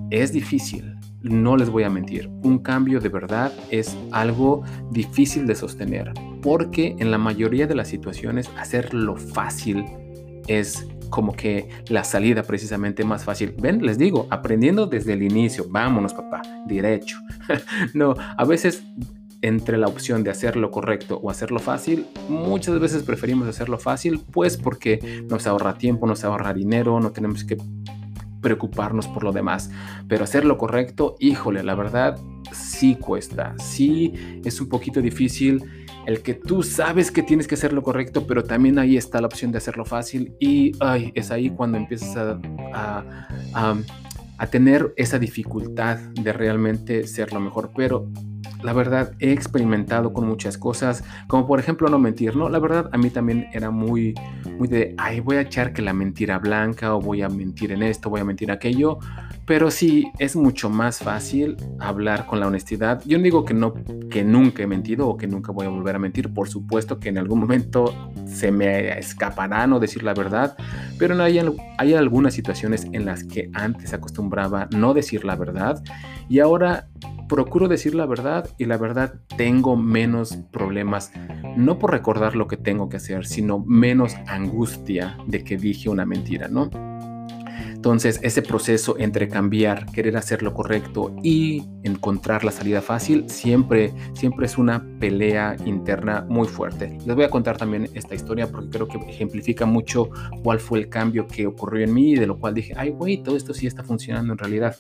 es 0.08 0.32
difícil. 0.32 0.94
No 1.20 1.58
les 1.58 1.68
voy 1.68 1.82
a 1.82 1.90
mentir, 1.90 2.30
un 2.42 2.60
cambio 2.60 3.00
de 3.00 3.10
verdad 3.10 3.52
es 3.70 3.94
algo 4.12 4.62
difícil 4.92 5.46
de 5.46 5.54
sostener 5.54 6.14
porque 6.40 6.96
en 6.98 7.10
la 7.10 7.18
mayoría 7.18 7.66
de 7.66 7.74
las 7.74 7.88
situaciones 7.88 8.48
hacerlo 8.56 9.16
fácil 9.16 9.84
es 10.46 10.88
como 11.10 11.32
que 11.32 11.69
la 11.88 12.05
salida 12.05 12.43
precisamente 12.43 13.05
más 13.05 13.25
fácil. 13.25 13.55
Ven, 13.58 13.84
les 13.84 13.99
digo, 13.99 14.26
aprendiendo 14.31 14.87
desde 14.87 15.14
el 15.14 15.22
inicio, 15.22 15.66
vámonos 15.69 16.14
papá, 16.14 16.43
derecho. 16.66 17.19
no, 17.94 18.14
a 18.19 18.44
veces 18.44 18.82
entre 19.43 19.78
la 19.78 19.87
opción 19.87 20.24
de 20.24 20.31
hacer 20.31 20.56
lo 20.56 20.70
correcto 20.70 21.20
o 21.22 21.31
hacerlo 21.31 21.60
fácil, 21.60 22.06
muchas 22.29 22.79
veces 22.81 23.03
preferimos 23.03 23.46
hacerlo 23.46 23.79
fácil, 23.79 24.20
pues 24.32 24.56
porque 24.56 25.24
nos 25.29 25.46
ahorra 25.46 25.79
tiempo, 25.79 26.06
nos 26.06 26.24
ahorra 26.24 26.53
dinero, 26.53 26.98
no 27.00 27.12
tenemos 27.12 27.44
que 27.44 27.56
preocuparnos 28.41 29.06
por 29.06 29.24
lo 29.24 29.32
demás. 29.32 29.70
Pero 30.08 30.24
hacer 30.24 30.44
lo 30.44 30.58
correcto, 30.58 31.17
híjole, 31.20 31.62
la 31.62 31.74
verdad 31.74 32.19
sí 32.53 32.96
cuesta, 32.96 33.55
sí 33.58 34.41
es 34.44 34.60
un 34.60 34.69
poquito 34.69 35.00
difícil 35.00 35.62
el 36.08 36.22
que 36.22 36.32
tú 36.32 36.62
sabes 36.62 37.10
que 37.10 37.22
tienes 37.22 37.46
que 37.46 37.55
hacer 37.55 37.74
lo 37.74 37.82
correcto, 37.82 38.27
pero 38.27 38.43
también 38.43 38.79
ahí 38.79 38.96
está 38.96 39.20
la 39.20 39.27
opción 39.27 39.53
de 39.53 39.58
hacerlo 39.58 39.84
fácil 39.84 40.34
y 40.41 40.72
es 41.15 41.31
ahí 41.31 41.50
cuando 41.50 41.77
empiezas 41.77 42.38
a, 42.72 43.29
a, 43.53 44.46
tener 44.46 44.94
esa 44.96 45.19
dificultad 45.19 45.98
de 45.98 46.32
realmente 46.32 47.06
ser 47.06 47.34
lo 47.34 47.41
mejor. 47.41 47.72
Pero 47.77 48.08
la 48.62 48.72
verdad 48.72 49.12
he 49.19 49.32
experimentado 49.32 50.15
con 50.15 50.27
muchas 50.27 50.56
cosas, 50.56 51.05
como 51.27 51.46
por 51.46 51.60
ejemplo 51.60 51.91
no 51.91 51.98
mentir, 51.98 52.34
¿no? 52.36 52.48
La 52.48 52.58
verdad 52.58 52.88
a 52.91 52.96
mí 52.96 53.10
también 53.10 53.46
era 53.53 53.70
muy, 53.70 54.15
muy 54.58 54.67
de, 54.67 54.94
ay, 54.96 55.20
voy 55.20 55.36
a 55.36 55.43
echar 55.43 55.74
que 55.74 55.82
la 55.82 55.93
mentira 55.93 56.38
blanca 56.38 56.94
o 56.94 57.03
voy 57.03 57.20
a 57.20 57.29
mentir 57.29 57.70
en 57.70 57.82
esto, 57.82 58.08
voy 58.08 58.22
a 58.22 58.24
mentir 58.24 58.50
aquello. 58.50 58.98
Pero 59.48 59.70
sí, 59.70 60.12
es 60.19 60.36
mucho 60.36 60.69
más 60.69 60.98
fácil 60.98 61.56
hablar 61.81 62.26
con 62.26 62.38
la 62.38 62.46
honestidad. 62.46 63.02
Yo 63.06 63.17
no 63.17 63.24
digo 63.24 63.46
que 63.46 63.55
no, 63.55 63.72
que 64.10 64.22
nunca 64.22 64.62
he 64.62 64.67
mentido 64.67 65.08
o 65.08 65.17
que 65.17 65.26
nunca 65.26 65.52
voy 65.52 65.64
a 65.64 65.70
volver 65.70 65.96
a 65.96 65.98
mentir. 65.98 66.34
Por 66.34 66.50
supuesto 66.50 67.00
que 67.00 67.08
en 67.08 67.17
algún 67.17 67.40
momento 67.40 68.12
se 68.26 68.52
me 68.52 68.98
escapará 68.98 69.67
no 69.67 69.81
decir 69.81 70.02
la 70.02 70.12
verdad, 70.12 70.55
pero 70.98 71.14
no 71.14 71.22
hay, 71.22 71.40
hay 71.78 71.94
algunas 71.94 72.34
situaciones 72.34 72.86
en 72.93 73.06
las 73.06 73.24
que 73.24 73.50
antes 73.55 73.94
acostumbraba 73.94 74.69
no 74.76 74.93
decir 74.93 75.24
la 75.24 75.34
verdad 75.34 75.82
y 76.28 76.40
ahora 76.40 76.88
procuro 77.26 77.69
decir 77.69 77.94
la 77.94 78.05
verdad 78.05 78.50
y 78.58 78.67
la 78.67 78.76
verdad 78.76 79.14
tengo 79.38 79.76
menos 79.76 80.36
problemas, 80.50 81.10
no 81.56 81.78
por 81.78 81.93
recordar 81.93 82.36
lo 82.36 82.48
que 82.48 82.58
tengo 82.58 82.90
que 82.90 82.98
hacer, 82.98 83.24
sino 83.24 83.60
menos 83.60 84.14
angustia 84.26 85.17
de 85.26 85.43
que 85.43 85.56
dije 85.56 85.88
una 85.88 86.05
mentira, 86.05 86.48
¿no? 86.48 86.70
Entonces, 87.67 88.20
ese 88.22 88.43
proceso 88.43 88.96
entre 88.98 89.29
cambiar, 89.29 89.86
querer 89.93 90.17
hacer 90.17 90.43
lo 90.43 90.55
correcto 90.55 91.15
y 91.22 91.65
encontrar 91.82 92.44
la 92.44 92.50
salida 92.50 92.82
fácil, 92.82 93.29
siempre, 93.29 93.93
siempre 94.15 94.46
es 94.46 94.58
una 94.58 94.84
pelea 94.98 95.56
interna 95.65 96.27
muy 96.29 96.48
fuerte. 96.48 96.98
Les 97.06 97.15
voy 97.15 97.24
a 97.24 97.31
contar 97.31 97.56
también 97.56 97.88
esta 97.94 98.15
historia 98.15 98.50
porque 98.50 98.70
creo 98.70 98.88
que 98.88 98.98
ejemplifica 99.10 99.67
mucho 99.67 100.10
cuál 100.43 100.60
fue 100.60 100.81
el 100.81 100.88
cambio 100.88 101.27
que 101.27 101.46
ocurrió 101.46 101.84
en 101.84 101.94
mí 101.94 102.12
y 102.12 102.17
de 102.17 102.27
lo 102.27 102.38
cual 102.38 102.55
dije, 102.55 102.74
ay, 102.77 102.91
güey, 102.91 103.22
todo 103.22 103.36
esto 103.36 103.55
sí 103.55 103.67
está 103.67 103.82
funcionando 103.82 104.32
en 104.32 104.38
realidad. 104.38 104.77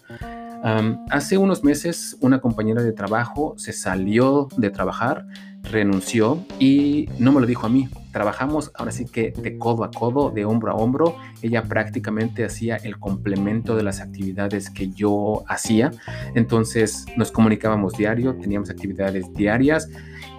Hace 1.10 1.38
unos 1.38 1.64
meses 1.64 2.16
una 2.20 2.40
compañera 2.40 2.82
de 2.82 2.92
trabajo 2.92 3.54
se 3.56 3.72
salió 3.72 4.48
de 4.56 4.70
trabajar, 4.70 5.26
renunció 5.62 6.44
y 6.58 7.08
no 7.18 7.32
me 7.32 7.40
lo 7.40 7.46
dijo 7.46 7.66
a 7.66 7.68
mí. 7.68 7.88
Trabajamos 8.12 8.72
ahora 8.74 8.90
sí 8.90 9.04
que 9.04 9.32
de 9.32 9.58
codo 9.58 9.84
a 9.84 9.90
codo, 9.90 10.30
de 10.30 10.44
hombro 10.44 10.72
a 10.72 10.74
hombro. 10.74 11.16
Ella 11.42 11.62
prácticamente 11.62 12.44
hacía 12.44 12.76
el 12.76 12.98
complemento 12.98 13.76
de 13.76 13.82
las 13.82 14.00
actividades 14.00 14.70
que 14.70 14.90
yo 14.90 15.44
hacía. 15.46 15.90
Entonces 16.34 17.06
nos 17.16 17.30
comunicábamos 17.30 17.94
diario, 17.94 18.34
teníamos 18.36 18.70
actividades 18.70 19.32
diarias 19.34 19.88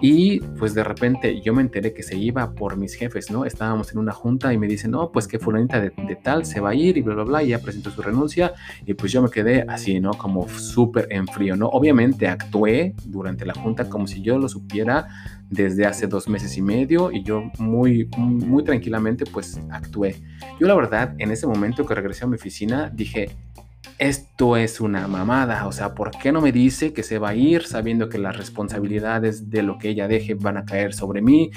y 0.00 0.40
pues 0.40 0.74
de 0.74 0.84
repente 0.84 1.40
yo 1.40 1.54
me 1.54 1.62
enteré 1.62 1.92
que 1.92 2.02
se 2.02 2.16
iba 2.16 2.52
por 2.52 2.76
mis 2.76 2.94
jefes, 2.94 3.30
¿no? 3.30 3.44
Estábamos 3.44 3.92
en 3.92 3.98
una 3.98 4.12
junta 4.12 4.52
y 4.52 4.58
me 4.58 4.66
dicen, 4.66 4.92
no, 4.92 5.10
pues 5.12 5.28
que 5.28 5.38
fulanita 5.38 5.80
de, 5.80 5.90
de 5.90 6.16
tal 6.16 6.44
se 6.44 6.60
va 6.60 6.70
a 6.70 6.74
ir 6.74 6.96
y 6.96 7.02
bla, 7.02 7.14
bla, 7.14 7.24
bla, 7.24 7.42
y 7.42 7.48
ya 7.48 7.58
presentó 7.58 7.90
su 7.90 8.02
renuncia. 8.02 8.54
Y 8.86 8.94
pues 8.94 9.12
yo 9.12 9.22
me 9.22 9.30
quedé 9.30 9.64
así, 9.68 10.00
¿no? 10.00 10.12
Como 10.12 10.48
súper 10.48 11.06
en 11.10 11.26
frío, 11.26 11.56
¿no? 11.56 11.68
Obviamente 11.68 12.28
actué 12.28 12.94
durante 13.04 13.44
la 13.44 13.54
junta 13.54 13.88
como 13.88 14.06
si 14.06 14.22
yo 14.22 14.38
lo 14.38 14.48
supiera 14.48 15.08
desde 15.50 15.84
hace 15.84 16.06
dos 16.06 16.28
meses 16.28 16.56
y 16.56 16.62
medio 16.62 17.10
y 17.10 17.22
yo 17.24 17.50
muy, 17.58 18.08
muy 18.16 18.64
tranquilamente 18.64 19.24
pues 19.26 19.60
actué. 19.70 20.16
Yo 20.60 20.66
la 20.66 20.74
verdad, 20.74 21.14
en 21.18 21.30
ese 21.30 21.46
momento 21.46 21.84
que 21.84 21.94
regresé 21.94 22.24
a 22.24 22.28
mi 22.28 22.36
oficina, 22.36 22.90
dije, 22.94 23.30
esto 23.98 24.56
es 24.56 24.80
una 24.80 25.06
mamada, 25.08 25.66
o 25.66 25.72
sea, 25.72 25.94
¿por 25.94 26.10
qué 26.10 26.32
no 26.32 26.40
me 26.40 26.52
dice 26.52 26.92
que 26.92 27.02
se 27.02 27.18
va 27.18 27.30
a 27.30 27.34
ir 27.34 27.66
sabiendo 27.66 28.08
que 28.08 28.18
las 28.18 28.36
responsabilidades 28.36 29.50
de 29.50 29.62
lo 29.62 29.78
que 29.78 29.90
ella 29.90 30.08
deje 30.08 30.34
van 30.34 30.56
a 30.56 30.64
caer 30.64 30.94
sobre 30.94 31.20
mí? 31.20 31.50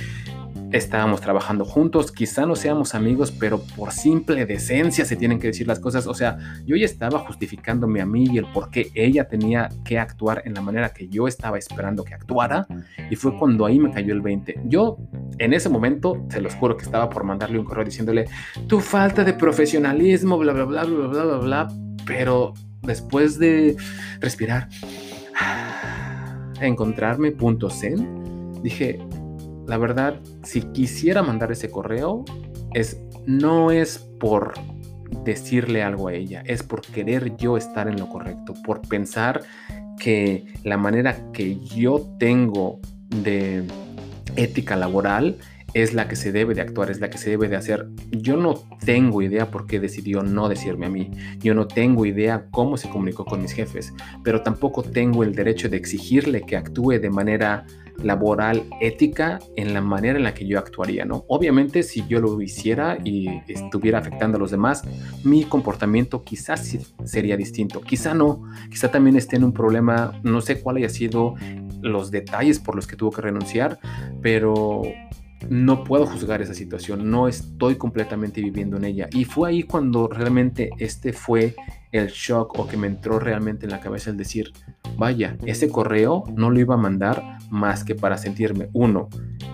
Estábamos 0.72 1.22
trabajando 1.22 1.66
juntos, 1.66 2.12
quizá 2.12 2.46
no 2.46 2.56
seamos 2.56 2.96
amigos, 2.96 3.32
pero 3.32 3.62
por 3.78 3.92
simple 3.92 4.46
decencia 4.46 5.06
se 5.06 5.16
tienen 5.16 5.40
que 5.40 5.48
decir 5.48 5.68
las 5.68 5.80
cosas. 5.80 6.08
O 6.08 6.14
sea, 6.16 6.38
yo 6.66 6.76
ya 6.76 6.86
estaba 6.86 7.20
justificándome 7.20 8.02
a 8.02 8.06
mí 8.06 8.26
y 8.30 8.40
el 8.40 8.52
por 8.52 8.72
qué 8.72 8.92
ella 8.96 9.28
tenía 9.28 9.70
que 9.86 10.00
actuar 10.00 10.42
en 10.46 10.56
la 10.56 10.62
manera 10.62 10.90
que 10.90 11.08
yo 11.08 11.28
estaba 11.28 11.60
esperando 11.60 12.04
que 12.04 12.16
actuara. 12.16 12.66
Y 13.10 13.16
fue 13.16 13.38
cuando 13.38 13.68
ahí 13.68 13.80
me 13.80 13.92
cayó 13.92 14.14
el 14.14 14.22
20. 14.22 14.62
Yo, 14.66 14.98
en 15.38 15.54
ese 15.54 15.70
momento, 15.70 16.26
se 16.30 16.42
los 16.42 16.56
juro 16.56 16.76
que 16.76 16.84
estaba 16.84 17.08
por 17.08 17.24
mandarle 17.24 17.60
un 17.60 17.66
correo 17.66 17.86
diciéndole, 17.86 18.26
tu 18.68 18.80
falta 18.80 19.24
de 19.24 19.34
profesionalismo, 19.34 20.40
bla, 20.40 20.54
bla, 20.54 20.66
bla, 20.66 20.84
bla, 20.86 21.08
bla, 21.08 21.24
bla, 21.24 21.38
bla 21.38 21.68
pero 22.06 22.54
después 22.82 23.40
de 23.40 23.76
respirar, 24.20 24.70
encontrarme 26.62 27.32
punto 27.32 27.70
zen, 27.70 28.62
dije, 28.62 29.00
la 29.68 29.78
verdad, 29.78 30.20
si 30.44 30.62
quisiera 30.62 31.24
mandar 31.24 31.52
ese 31.52 31.70
correo, 31.70 32.26
es, 32.74 33.00
no 33.26 33.72
es 33.72 34.00
por 34.20 34.54
decirle 35.24 35.84
algo 35.84 36.08
a 36.08 36.14
ella, 36.14 36.44
es 36.46 36.64
por 36.64 36.82
querer 36.82 37.36
yo 37.38 37.58
estar 37.58 37.88
en 37.88 38.00
lo 38.00 38.10
correcto, 38.10 38.54
por 38.66 38.82
pensar 38.82 39.42
que 40.00 40.46
la 40.64 40.78
manera 40.78 41.32
que 41.32 41.60
yo 41.60 42.02
tengo 42.18 42.80
de 43.10 43.64
ética 44.36 44.76
laboral 44.76 45.38
es 45.74 45.94
la 45.94 46.08
que 46.08 46.16
se 46.16 46.32
debe 46.32 46.54
de 46.54 46.62
actuar, 46.62 46.92
es 46.92 47.00
la 47.00 47.10
que 47.10 47.18
se 47.18 47.30
debe 47.30 47.48
de 47.48 47.56
hacer. 47.56 47.88
Yo 48.12 48.38
no 48.38 48.54
tengo 48.86 49.22
idea 49.22 49.50
por 49.50 49.66
qué 49.66 49.80
decidió 49.80 50.22
no 50.22 50.50
decirme 50.50 50.86
a 50.86 50.90
mí. 50.90 51.12
Yo 51.40 51.54
no 51.54 51.68
tengo 51.68 52.06
idea 52.06 52.48
cómo 52.52 52.78
se 52.78 52.90
comunicó 52.90 53.26
con 53.26 53.42
mis 53.42 53.52
jefes, 53.52 53.94
pero 54.24 54.44
tampoco 54.44 54.84
tengo 54.84 55.24
el 55.24 55.34
derecho 55.34 55.70
de 55.70 55.78
exigirle 55.78 56.44
que 56.46 56.58
actúe 56.58 57.00
de 57.00 57.10
manera 57.10 57.66
laboral, 58.02 58.64
ética, 58.82 59.40
en 59.56 59.74
la 59.74 59.82
manera 59.82 60.18
en 60.18 60.24
la 60.24 60.34
que 60.34 60.48
yo 60.48 60.58
actuaría, 60.58 61.06
¿no? 61.06 61.26
Obviamente, 61.28 61.84
si 61.84 62.06
yo 62.08 62.20
lo 62.20 62.42
hiciera 62.42 62.98
y 63.04 63.42
estuviera 63.48 64.00
afectando 64.00 64.38
a 64.38 64.40
los 64.40 64.52
demás, 64.52 64.84
mi 65.24 65.44
comportamiento 65.44 66.24
quizás 66.24 66.78
sería 67.04 67.38
distinto, 67.38 67.82
quizá 67.82 68.14
no, 68.14 68.44
quizá 68.70 68.90
también 68.90 69.16
esté 69.16 69.36
en 69.36 69.44
un 69.44 69.54
problema, 69.54 70.20
no 70.24 70.42
sé 70.42 70.60
cuál 70.62 70.78
haya 70.78 70.90
sido 70.90 71.36
los 71.82 72.12
detalles 72.12 72.60
por 72.60 72.76
los 72.76 72.88
que 72.88 72.96
tuvo 72.96 73.12
que 73.12 73.22
renunciar, 73.22 73.80
pero 74.22 74.82
no 75.50 75.84
puedo 75.84 76.06
juzgar 76.06 76.42
esa 76.42 76.54
situación, 76.54 77.10
no 77.10 77.28
estoy 77.28 77.76
completamente 77.76 78.42
viviendo 78.42 78.78
en 78.78 78.86
ella. 78.86 79.10
Y 79.12 79.26
fue 79.26 79.50
ahí 79.50 79.64
cuando 79.64 80.08
realmente 80.08 80.70
este 80.78 81.14
fue 81.14 81.56
el 81.92 82.08
shock 82.08 82.58
o 82.58 82.68
que 82.68 82.78
me 82.78 82.88
entró 82.88 83.20
realmente 83.20 83.66
en 83.66 83.72
la 83.72 83.80
cabeza 83.80 84.10
el 84.10 84.18
decir, 84.18 84.52
vaya, 84.98 85.38
ese 85.46 85.70
correo 85.70 86.24
no 86.36 86.50
lo 86.50 86.60
iba 86.60 86.76
a 86.76 86.78
mandar 86.78 87.38
más 87.50 87.84
que 87.84 87.96
para 87.96 88.18
sentirme, 88.18 88.70
uno, 88.74 89.10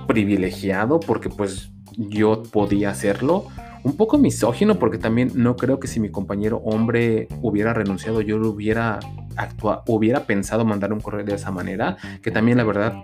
privilegiado, 0.08 1.00
porque 1.00 1.30
pues 1.30 1.72
yo 1.98 2.44
podía 2.44 2.92
hacerlo, 2.92 3.46
un 3.84 3.96
poco 3.96 4.18
misógino, 4.18 4.80
porque 4.80 4.98
también 4.98 5.32
no 5.36 5.56
creo 5.56 5.80
que 5.80 5.88
si 5.88 6.00
mi 6.00 6.10
compañero 6.10 6.58
hombre 6.58 7.28
hubiera 7.42 7.74
renunciado, 7.74 8.22
yo 8.22 8.38
lo 8.38 8.50
hubiera 8.50 9.00
actuado, 9.36 9.84
hubiera 9.88 10.26
pensado 10.26 10.66
mandar 10.66 10.92
un 10.94 11.00
correo 11.00 11.26
de 11.26 11.36
esa 11.36 11.52
manera, 11.52 11.98
que 12.22 12.32
también 12.32 12.58
la 12.58 12.64
verdad 12.64 13.04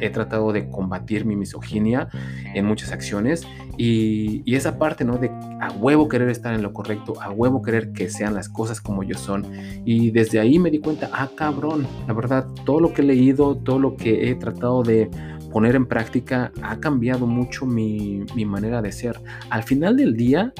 he 0.00 0.10
tratado 0.10 0.52
de 0.52 0.68
combatir 0.68 1.24
mi 1.24 1.36
misoginia 1.36 2.08
en 2.54 2.64
muchas 2.64 2.92
acciones 2.92 3.46
y, 3.76 4.54
esa 4.54 4.78
parte, 4.78 5.04
¿no? 5.04 5.16
De 5.16 5.30
a 5.60 5.72
huevo 5.72 6.08
querer 6.08 6.28
estar 6.28 6.52
en 6.52 6.62
lo 6.62 6.72
correcto, 6.72 7.14
a 7.22 7.30
huevo 7.30 7.62
querer 7.62 7.92
que 7.92 8.10
sean 8.10 8.34
las 8.34 8.48
cosas 8.48 8.80
como 8.80 9.02
yo 9.02 9.16
son. 9.16 9.46
Y 9.84 10.10
desde 10.10 10.38
ahí 10.38 10.58
me 10.58 10.70
di 10.70 10.80
cuenta, 10.80 11.08
ah, 11.12 11.30
cabrón, 11.34 11.86
la 12.06 12.12
verdad, 12.12 12.46
todo 12.64 12.80
lo 12.80 12.92
que 12.92 13.02
he 13.02 13.04
leído, 13.04 13.56
todo 13.56 13.78
lo 13.78 13.96
que 13.96 14.28
he 14.28 14.34
tratado 14.34 14.82
de 14.82 15.08
poner 15.50 15.76
en 15.76 15.86
práctica 15.86 16.52
ha 16.62 16.78
cambiado 16.78 17.26
mucho 17.26 17.64
mi, 17.64 18.24
mi 18.34 18.44
manera 18.44 18.82
de 18.82 18.92
ser. 18.92 19.20
Al 19.48 19.62
final 19.62 19.96
del 19.96 20.16
día, 20.16 20.52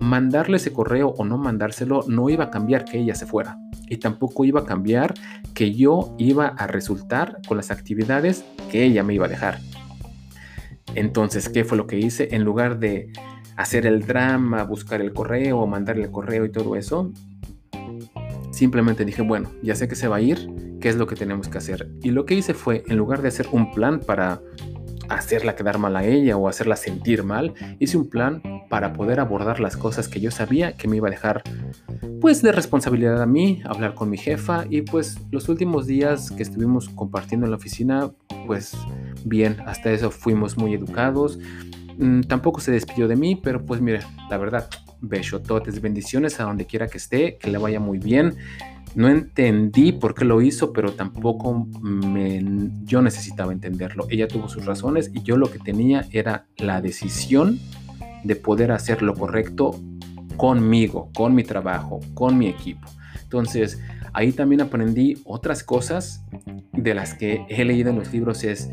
mandarle 0.00 0.58
ese 0.58 0.72
correo 0.72 1.14
o 1.16 1.24
no 1.24 1.38
mandárselo 1.38 2.04
no 2.06 2.28
iba 2.28 2.44
a 2.44 2.50
cambiar 2.50 2.84
que 2.84 2.98
ella 2.98 3.14
se 3.14 3.26
fuera 3.26 3.58
y 3.88 3.98
tampoco 3.98 4.44
iba 4.44 4.60
a 4.60 4.64
cambiar 4.64 5.14
que 5.54 5.74
yo 5.74 6.14
iba 6.18 6.48
a 6.48 6.66
resultar 6.66 7.38
con 7.46 7.56
las 7.56 7.70
actividades 7.70 8.44
que 8.70 8.84
ella 8.84 9.02
me 9.02 9.14
iba 9.14 9.26
a 9.26 9.28
dejar. 9.28 9.58
Entonces, 10.94 11.48
¿qué 11.48 11.64
fue 11.64 11.76
lo 11.76 11.86
que 11.86 11.98
hice? 11.98 12.28
En 12.32 12.44
lugar 12.44 12.78
de 12.78 13.12
hacer 13.56 13.86
el 13.86 14.06
drama, 14.06 14.62
buscar 14.64 15.00
el 15.00 15.12
correo, 15.12 15.66
mandarle 15.66 16.04
el 16.04 16.10
correo 16.10 16.44
y 16.44 16.52
todo 16.52 16.76
eso, 16.76 17.12
simplemente 18.52 19.04
dije, 19.04 19.22
bueno, 19.22 19.50
ya 19.62 19.74
sé 19.74 19.88
que 19.88 19.94
se 19.94 20.08
va 20.08 20.16
a 20.16 20.20
ir, 20.20 20.48
¿qué 20.80 20.88
es 20.88 20.96
lo 20.96 21.06
que 21.06 21.16
tenemos 21.16 21.48
que 21.48 21.58
hacer? 21.58 21.90
Y 22.02 22.10
lo 22.10 22.24
que 22.24 22.34
hice 22.34 22.54
fue, 22.54 22.84
en 22.88 22.96
lugar 22.96 23.22
de 23.22 23.28
hacer 23.28 23.48
un 23.52 23.72
plan 23.72 24.00
para 24.00 24.40
hacerla 25.08 25.56
quedar 25.56 25.78
mal 25.78 25.96
a 25.96 26.04
ella 26.04 26.36
o 26.36 26.48
hacerla 26.48 26.76
sentir 26.76 27.22
mal, 27.22 27.54
hice 27.78 27.96
un 27.96 28.08
plan 28.08 28.42
para 28.68 28.92
poder 28.92 29.20
abordar 29.20 29.60
las 29.60 29.76
cosas 29.76 30.08
que 30.08 30.20
yo 30.20 30.30
sabía 30.30 30.72
que 30.72 30.88
me 30.88 30.96
iba 30.96 31.08
a 31.08 31.10
dejar 31.10 31.42
pues 32.20 32.42
de 32.42 32.52
responsabilidad 32.52 33.22
a 33.22 33.26
mí, 33.26 33.62
hablar 33.64 33.94
con 33.94 34.10
mi 34.10 34.16
jefa 34.16 34.64
y 34.68 34.82
pues 34.82 35.18
los 35.30 35.48
últimos 35.48 35.86
días 35.86 36.30
que 36.30 36.42
estuvimos 36.42 36.88
compartiendo 36.88 37.46
en 37.46 37.50
la 37.50 37.56
oficina, 37.56 38.10
pues 38.46 38.76
bien, 39.24 39.56
hasta 39.66 39.90
eso 39.90 40.10
fuimos 40.10 40.56
muy 40.56 40.74
educados. 40.74 41.38
Mm, 41.98 42.22
tampoco 42.22 42.60
se 42.60 42.72
despidió 42.72 43.08
de 43.08 43.16
mí, 43.16 43.36
pero 43.36 43.64
pues 43.64 43.80
mire, 43.80 44.00
la 44.30 44.38
verdad, 44.38 44.68
besototes, 45.00 45.80
bendiciones 45.80 46.40
a 46.40 46.44
donde 46.44 46.66
quiera 46.66 46.88
que 46.88 46.98
esté, 46.98 47.36
que 47.36 47.50
le 47.50 47.58
vaya 47.58 47.80
muy 47.80 47.98
bien. 47.98 48.34
No 48.94 49.08
entendí 49.08 49.92
por 49.92 50.14
qué 50.14 50.24
lo 50.24 50.40
hizo, 50.40 50.72
pero 50.72 50.92
tampoco 50.92 51.66
me, 51.80 52.42
yo 52.84 53.02
necesitaba 53.02 53.52
entenderlo. 53.52 54.06
Ella 54.10 54.26
tuvo 54.26 54.48
sus 54.48 54.64
razones 54.64 55.10
y 55.14 55.22
yo 55.22 55.36
lo 55.36 55.50
que 55.50 55.58
tenía 55.58 56.06
era 56.10 56.46
la 56.56 56.80
decisión 56.80 57.60
de 58.24 58.34
poder 58.34 58.72
hacer 58.72 59.02
lo 59.02 59.14
correcto 59.14 59.78
conmigo, 60.38 61.10
con 61.14 61.34
mi 61.34 61.44
trabajo, 61.44 62.00
con 62.14 62.38
mi 62.38 62.46
equipo. 62.46 62.88
Entonces, 63.22 63.78
ahí 64.14 64.32
también 64.32 64.62
aprendí 64.62 65.20
otras 65.26 65.62
cosas 65.62 66.24
de 66.72 66.94
las 66.94 67.12
que 67.12 67.44
he 67.50 67.64
leído 67.66 67.90
en 67.90 67.98
los 67.98 68.10
libros 68.10 68.42
es 68.44 68.70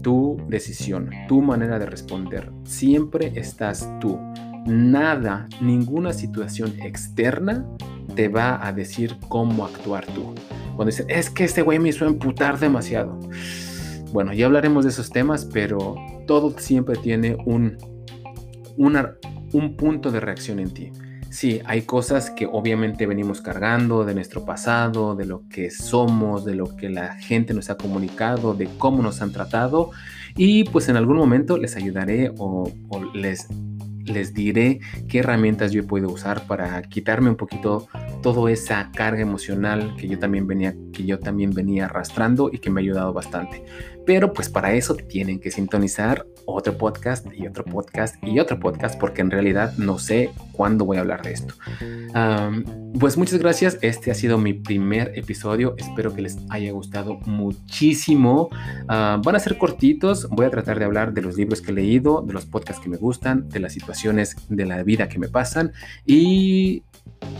tu 0.00 0.40
decisión, 0.48 1.10
tu 1.28 1.42
manera 1.42 1.78
de 1.78 1.86
responder. 1.86 2.50
Siempre 2.64 3.32
estás 3.34 3.88
tú. 4.00 4.18
Nada, 4.64 5.48
ninguna 5.60 6.12
situación 6.12 6.74
externa 6.82 7.66
te 8.14 8.28
va 8.28 8.66
a 8.66 8.72
decir 8.72 9.16
cómo 9.28 9.64
actuar 9.64 10.06
tú. 10.06 10.34
Cuando 10.76 10.86
dicen, 10.86 11.06
es 11.08 11.28
que 11.30 11.44
este 11.44 11.62
güey 11.62 11.78
me 11.78 11.90
hizo 11.90 12.06
emputar 12.06 12.58
demasiado. 12.58 13.18
Bueno, 14.12 14.32
ya 14.32 14.46
hablaremos 14.46 14.84
de 14.84 14.90
esos 14.90 15.10
temas, 15.10 15.44
pero 15.44 15.96
todo 16.26 16.56
siempre 16.58 16.96
tiene 16.96 17.36
un, 17.44 17.76
una, 18.76 19.14
un 19.52 19.76
punto 19.76 20.10
de 20.10 20.20
reacción 20.20 20.58
en 20.58 20.70
ti. 20.72 20.92
Sí, 21.32 21.62
hay 21.64 21.82
cosas 21.82 22.28
que 22.30 22.44
obviamente 22.44 23.06
venimos 23.06 23.40
cargando 23.40 24.04
de 24.04 24.14
nuestro 24.14 24.44
pasado, 24.44 25.14
de 25.14 25.24
lo 25.24 25.48
que 25.48 25.70
somos, 25.70 26.44
de 26.44 26.54
lo 26.54 26.76
que 26.76 26.90
la 26.90 27.14
gente 27.14 27.54
nos 27.54 27.70
ha 27.70 27.78
comunicado, 27.78 28.52
de 28.52 28.68
cómo 28.76 29.02
nos 29.02 29.22
han 29.22 29.32
tratado 29.32 29.92
y 30.36 30.64
pues 30.64 30.90
en 30.90 30.96
algún 30.96 31.16
momento 31.16 31.56
les 31.56 31.74
ayudaré 31.74 32.30
o, 32.36 32.70
les, 33.14 33.48
les 34.04 34.34
diré 34.34 34.80
qué 35.08 35.20
herramientas 35.20 35.72
yo 35.72 35.86
puedo 35.86 36.08
usar 36.08 36.46
para 36.46 36.82
quitarme 36.82 37.30
un 37.30 37.36
poquito 37.36 37.88
toda 38.22 38.50
esa 38.50 38.90
carga 38.92 39.22
emocional 39.22 39.94
que 39.96 40.08
yo 40.08 40.18
también 40.18 40.46
venía, 40.46 40.74
que 40.92 41.04
yo 41.04 41.18
también 41.18 41.52
venía 41.52 41.86
arrastrando 41.86 42.50
y 42.52 42.58
que 42.58 42.68
me 42.68 42.80
ha 42.80 42.82
ayudado 42.82 43.14
bastante. 43.14 43.64
Pero 44.06 44.32
pues 44.32 44.48
para 44.48 44.72
eso 44.74 44.94
tienen 44.94 45.38
que 45.40 45.50
sintonizar 45.50 46.26
otro 46.46 46.76
podcast 46.76 47.26
y 47.32 47.46
otro 47.46 47.64
podcast 47.64 48.16
y 48.22 48.38
otro 48.40 48.58
podcast 48.58 48.98
porque 48.98 49.20
en 49.20 49.30
realidad 49.30 49.74
no 49.76 49.98
sé 49.98 50.30
cuándo 50.52 50.84
voy 50.84 50.96
a 50.96 51.00
hablar 51.00 51.22
de 51.22 51.32
esto. 51.32 51.54
pues 52.98 53.16
muchas 53.16 53.38
gracias. 53.38 53.78
Este 53.82 54.10
ha 54.10 54.14
sido 54.14 54.38
mi 54.38 54.54
primer 54.54 55.12
episodio. 55.16 55.74
Espero 55.78 56.14
que 56.14 56.22
les 56.22 56.38
haya 56.50 56.72
gustado 56.72 57.18
muchísimo. 57.26 58.48
van 58.88 59.36
a 59.36 59.38
ser 59.38 59.58
cortitos. 59.58 60.28
Voy 60.30 60.46
a 60.46 60.50
tratar 60.50 60.78
de 60.78 60.84
hablar 60.84 61.12
de 61.12 61.22
los 61.22 61.36
libros 61.36 61.60
que 61.60 61.70
he 61.70 61.74
leído, 61.74 62.22
de 62.22 62.32
los 62.32 62.46
podcasts 62.46 62.82
que 62.82 62.88
me 62.88 62.96
gustan, 62.96 63.48
de 63.48 63.60
las 63.60 63.72
situaciones 63.72 64.36
de 64.48 64.66
la 64.66 64.82
vida 64.82 65.08
que 65.08 65.18
me 65.18 65.28
pasan 65.28 65.72
y 66.06 66.82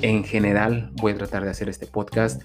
en 0.00 0.25
general 0.25 0.90
voy 0.95 1.12
a 1.12 1.16
tratar 1.16 1.45
de 1.45 1.50
hacer 1.50 1.69
este 1.69 1.87
podcast 1.87 2.42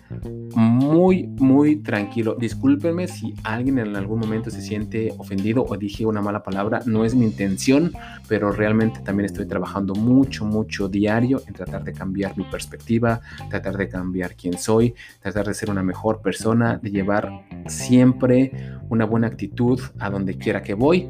muy, 0.55 1.27
muy 1.27 1.77
tranquilo. 1.77 2.35
Discúlpenme 2.39 3.07
si 3.07 3.33
alguien 3.43 3.79
en 3.79 3.95
algún 3.95 4.06
momento 4.15 4.49
se 4.49 4.61
siente 4.61 5.13
ofendido 5.17 5.65
o 5.67 5.77
dije 5.77 6.05
una 6.05 6.21
mala 6.21 6.43
palabra. 6.43 6.81
No 6.85 7.05
es 7.05 7.15
mi 7.15 7.25
intención, 7.25 7.93
pero 8.27 8.51
realmente 8.51 8.99
también 9.01 9.25
estoy 9.25 9.45
trabajando 9.45 9.93
mucho, 9.95 10.45
mucho 10.45 10.87
diario 10.87 11.41
en 11.47 11.53
tratar 11.53 11.83
de 11.83 11.93
cambiar 11.93 12.37
mi 12.37 12.43
perspectiva, 12.45 13.21
tratar 13.49 13.77
de 13.77 13.89
cambiar 13.89 14.35
quién 14.35 14.57
soy, 14.57 14.95
tratar 15.21 15.47
de 15.47 15.53
ser 15.53 15.69
una 15.69 15.83
mejor 15.83 16.21
persona, 16.21 16.77
de 16.77 16.91
llevar 16.91 17.31
siempre 17.67 18.51
una 18.89 19.05
buena 19.05 19.27
actitud 19.27 19.79
a 19.99 20.09
donde 20.09 20.37
quiera 20.37 20.61
que 20.61 20.73
voy. 20.73 21.07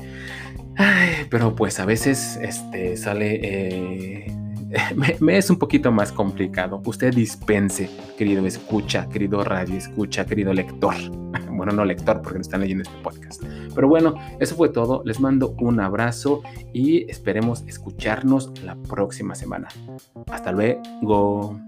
pero 1.29 1.55
pues 1.55 1.79
a 1.79 1.85
veces 1.85 2.37
este, 2.41 2.97
sale... 2.97 3.39
Eh, 3.43 4.37
me, 5.19 5.37
es 5.37 5.49
un 5.49 5.57
poquito 5.57 5.91
más 5.91 6.11
complicado. 6.11 6.81
Usted 6.85 7.13
dispense, 7.13 7.89
querido 8.17 8.45
escucha, 8.45 9.07
querido 9.09 9.43
radio 9.43 9.75
escucha, 9.75 10.25
querido 10.25 10.53
lector. 10.53 10.95
Bueno, 11.57 11.73
no 11.73 11.83
lector 11.83 12.21
porque 12.21 12.37
no 12.37 12.41
están 12.41 12.61
leyendo 12.61 12.83
este 12.83 12.97
podcast. 13.01 13.43
Pero 13.75 13.87
bueno, 13.87 14.15
eso 14.39 14.55
fue 14.55 14.69
todo. 14.69 15.01
Les 15.05 15.19
mando 15.19 15.55
un 15.59 15.79
abrazo 15.79 16.41
y 16.73 17.09
esperemos 17.09 17.63
escucharnos 17.67 18.51
la 18.63 18.75
próxima 18.75 19.35
semana. 19.35 19.67
Hasta 20.31 20.51
luego. 20.51 21.59